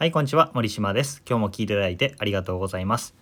[0.00, 0.50] はい、こんにちは。
[0.54, 1.20] 森島です。
[1.28, 3.14] 今日も聞いていただいてありがとうございます。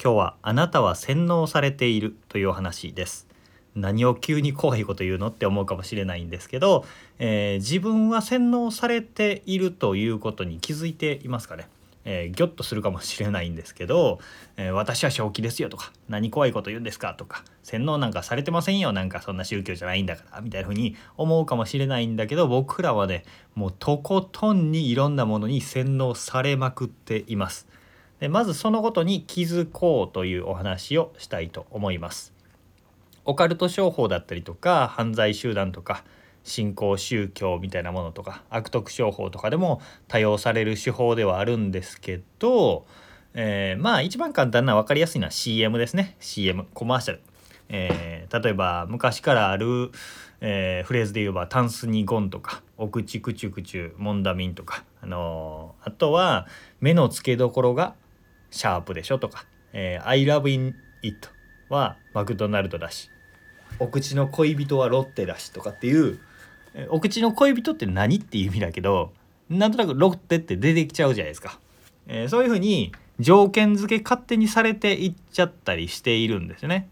[0.00, 3.26] 今日はあなたは洗脳されているというお話です。
[3.74, 6.84] 何を急に怖いこと言うのって思うかもしれないんですけど、
[7.18, 11.66] えー自分は洗脳されているということに気づいていますかね？
[12.04, 14.18] えー、ギョッとするかもしれないんですけど、
[14.56, 27.68] えー私は正気ですよとか何怖いこと言うんですかとか洗脳なんかされてませんよなんかそんな宗教じゃないんだからみたいな風に思うかもしれないんだけど僕らはねもうとことんにいろんなものに洗脳されまくっています。
[28.18, 32.32] でまずそのことに気づこうというお話をしたいと思います。
[33.24, 36.04] オカルト商法だったりとか犯罪集団とか
[36.44, 42.86] 新興宗教みたいなものとか悪徳商法とかでも多用される手法ではあるんですけど、
[43.34, 46.16] えーまあ一番簡単な分かりやすいのは CM ですね。
[46.20, 47.20] CM コマーシャル、
[47.68, 49.90] えー例えば昔からある、
[50.40, 56.46] えーフレーズで言えば「タンスにゴン」とか「お口くちゅくちゅモンダミン」とか、あのーあとは
[56.80, 57.94] 「目の付けどころが
[58.50, 61.28] シャープでしょ」とか「えー I love in it」
[61.68, 63.10] はマクドナルドだし
[63.78, 66.18] お口の恋人はロッテだしとかっていう
[66.88, 69.12] お口の恋人って何っていう意味だけど
[69.50, 71.58] なんとなくロッテって出てきちゃうじゃないですか、
[72.06, 76.88] えーそういうふうに条件付け勝手にされていっちゃったりしているんですね。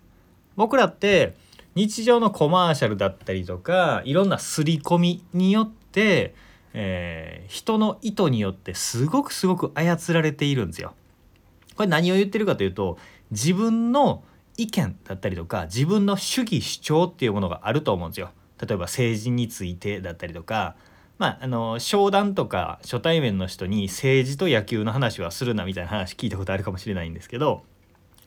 [0.54, 1.34] 僕らって
[1.74, 6.34] 日常のコマーシャルだったりとかいろんな刷り込みによって、
[6.74, 10.94] えー人の意図によってすごくすごく操られているんですよ。
[11.74, 12.98] これ何を言ってるかというと
[13.30, 14.22] 自分の
[14.56, 18.30] 意見だったりとか自分の主義主張っていうものがあると思うんですよ。
[18.60, 20.76] 例えば政治についてだったりとか
[21.20, 27.62] まああの商談とか初対面の人に政治と野球の話はするなみたいな話聞いたことあるかもしれないんですけど、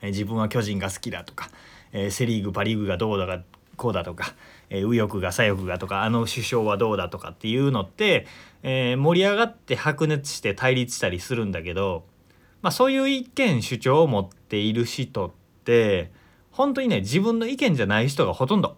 [0.03, 1.49] え自分は巨人が好きだとか、
[1.91, 3.41] えセ・リーグパ・リーグがどうだか
[3.77, 4.35] こうだとか、
[4.69, 8.27] え右翼が左翼がとかあの首相はどうだとかっていうのって、
[8.61, 12.03] えー盛り上がって白熱して対立したりするんだけど、
[12.61, 15.31] まあ、そういう意見主張を持っている人っ
[15.65, 16.11] て
[16.51, 18.77] 本当にね自分の意見じゃない人がほとんど。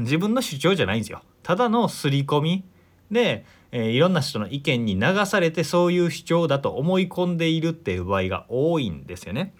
[0.00, 2.64] 自分の主張じゃないんですよただの刷り込み
[3.10, 9.54] で、えーいろんな人の意見に流されてそういう主張だと思い込んでいるっていう場合が多いんですよね。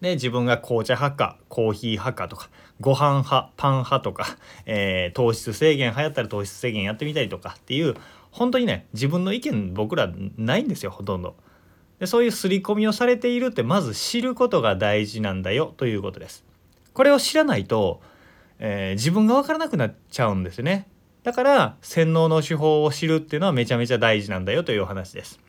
[0.00, 2.48] で自分が紅茶派かコーヒー派かとか
[2.80, 7.94] ご飯派パン派とか、えー糖質制限流行ったら糖質制限やってみたりとかっていう
[8.30, 11.36] 本当にね自分の意見僕らないんですよほとんど。
[11.98, 16.44] でそういう刷り込みをされているってまず知ることが大事なんだよということです。
[16.92, 18.00] これを知らないと、
[18.58, 20.88] えー自分が分からなくなっちゃうんですね。
[21.22, 25.40] だから洗脳の手法を知るっていうのはめちゃめちゃ大事なんだよというお話です。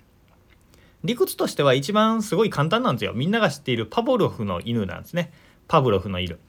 [1.03, 3.13] 理屈としては一番すごい簡単なんですよ。
[3.13, 5.31] みんなが知っているパブロフの犬なんですね。
[5.67, 6.39] パブロフの犬。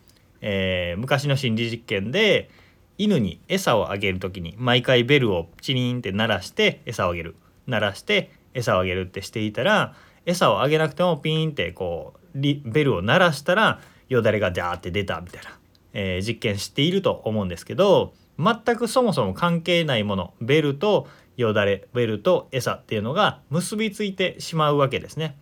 [0.40, 2.50] えー昔の心理実験で
[2.98, 9.94] 犬に餌をあげる時に毎回ベルをチリンって鳴らして餌をあげる鳴らして餌をあげるってしていたら
[10.26, 15.58] 餌をあげなくてもピーンってこうベルを鳴らしたらよだれがダーって出たみたいな、
[15.92, 25.36] えー実験していると思うんですけど全くそもそも関係ないものベルとよだれベルと餌っていうのが結びついてしまうわけですね。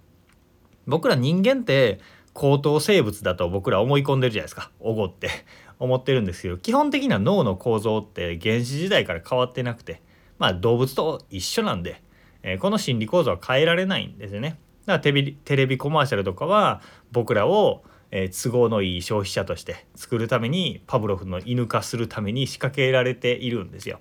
[0.87, 2.01] 僕ら人間って
[2.33, 5.29] 高等生物だと僕ら思い込んでるじゃないですかおごって
[5.79, 10.01] 思ってるんですけど基本的な脳の構造って原始時代から変わってなくて
[10.39, 12.03] まあ動物と一緒なんで、
[12.43, 14.59] えーこの心理構造は変えられないんですよね。
[14.87, 15.13] だから
[15.45, 16.81] テレビコマーシャルとかは
[17.13, 24.01] 僕らを、えー都合のいい消費者として作るためにパブロフの犬化するために仕掛けられているんですよ。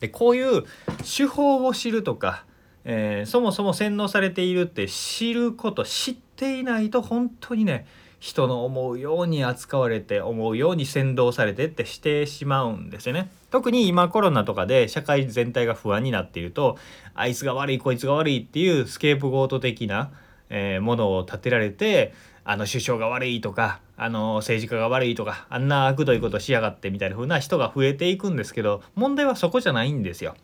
[0.00, 0.64] でこういう
[0.98, 2.44] 手法を知るとか、
[2.84, 7.86] えーそもそも洗脳されているって知ること知っていないと本当にね
[8.20, 13.30] 人の思うように扱われて思うように先導されてってしてしまうんですよね。
[13.50, 16.78] 特に今コロナとかで社会全体が不安になっていると
[17.14, 20.10] あいつが悪いこいつが悪いっていうスケープゴート的な、
[20.48, 22.14] えーものを立てられて
[22.44, 30.34] あの首相が悪いとかあの政治家が悪いとかあんな悪どいことしやがってみたいな風な人が増えていくんですけど問題はそこじゃないんですよ。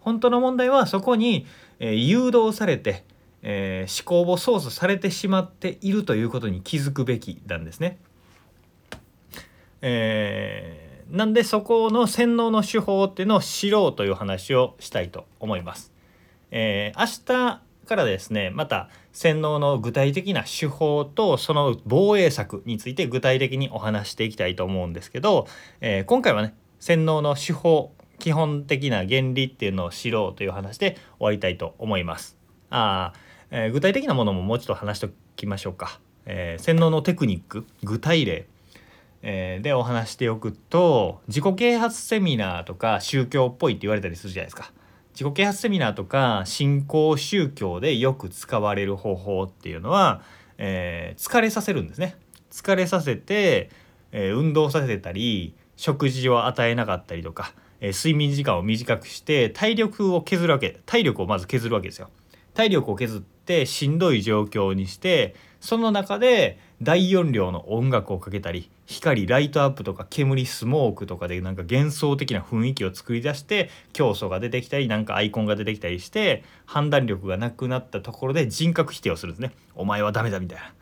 [0.00, 1.46] 本当の問題はそこに、
[1.80, 3.04] え誘導されて、
[3.42, 7.98] えー思考を操作されてしまっているということに気づくべきなんですね。
[9.82, 15.92] えーなんでそこの洗脳の手法っていうのを知ろうという話をしたいと思います。
[16.50, 25.48] えー明日からですねまた洗脳の具体的な手法とその防衛策について具体的にお話していきたいと思うんですけど、
[25.80, 32.36] えー今回はね洗脳の手法基本的な原理っていうのを知ろうという話で終わりたいと思います。
[32.70, 33.12] あ、
[33.50, 35.98] えー具体的なものももうちょっと話しておきましょうか。
[36.24, 38.46] えー洗脳のテクニック具体例
[39.22, 44.70] えーでお話しておくと自己啓発セミナーとか宗教っぽいって言われたりするじゃないですか
[45.18, 50.22] 自己啓発セミナーとか信仰宗教でよく使われる方法っていうのは、
[50.58, 52.14] えー、疲れさせるんですね。
[52.52, 53.68] 疲れさせて、
[54.12, 62.10] えー、運動させたり食事を与えなかったりとか、えー、睡眠時間を短くして体力を削るわけ体力をまず削るわけですよ。
[62.54, 79.52] 体力を削ってしんどい状況にしてその中で大音量の音楽をかけたり光ライトアップとか煙スモークとかでなんか幻想的な雰囲気を作り出して競争が出てきたりなんかアイコンが出てきたりして判断力がなくなったところで人格否定をするんですね。
[79.74, 80.72] お前はダメだみたいな。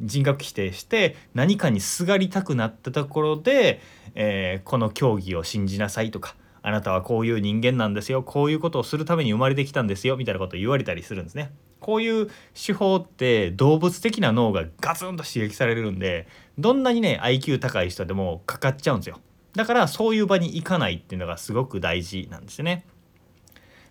[0.00, 3.80] 人格否定して何かにすがりたくなったところで、
[4.16, 11.52] えー、この競技を信じなさいとかあなたはこういう人間なんですよこういうことをするために生まれてきたんですよみたいなことを言われたりするんですね。
[11.84, 16.26] こういう手法って動物的な脳がガツンと刺激されるんで
[16.58, 19.20] どんなにね IQ 高い人でもかかっちゃうんですよ。
[19.52, 22.86] だからそういう場に行かないっていうのがすごく大事なんですね。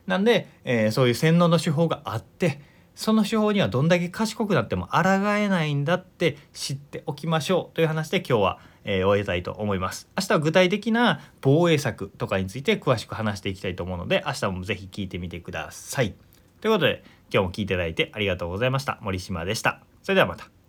[0.07, 2.61] なんで、えー、そういう洗脳の手法があって
[2.95, 4.99] その手法にはどんだけ賢くなっても抗
[5.37, 7.75] えないんだって知っておきましょう。
[7.75, 10.09] という話で今日は、えー、終えたいと思います。
[10.17, 16.15] 明日は具体的な防衛策とかについて詳しく話していきたいと思うので明日もぜひ聞いてみてください。
[16.63, 18.99] ということで今日も聞いていただいてありがとうございました。
[19.01, 19.81] 森島でした。
[20.03, 20.62] それではまた。